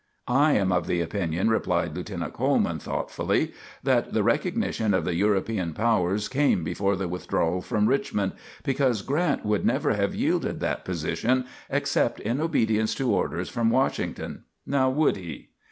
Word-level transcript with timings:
"I 0.27 0.53
am 0.53 0.71
of 0.71 0.87
the 0.87 0.99
opinion," 0.99 1.49
replied 1.51 1.95
Lieutenant 1.95 2.33
Coleman, 2.33 2.79
thoughtfully, 2.79 3.53
"that 3.83 4.13
the 4.13 4.23
recognition 4.23 4.95
of 4.95 5.05
the 5.05 5.13
European 5.13 5.75
powers 5.75 6.27
came 6.27 6.63
before 6.63 6.95
the 6.95 7.07
withdrawal 7.07 7.61
from 7.61 7.85
Richmond, 7.85 8.31
because 8.63 9.03
Grant 9.03 9.45
would 9.45 9.63
never 9.63 9.93
have 9.93 10.15
yielded 10.15 10.59
that 10.59 10.85
position 10.85 11.45
except 11.69 12.19
in 12.19 12.41
obedience 12.41 12.95
to 12.95 13.13
orders 13.13 13.49
from 13.49 13.69
Washington. 13.69 14.45
Now 14.65 14.89
would 14.89 15.17
he?" 15.17 15.49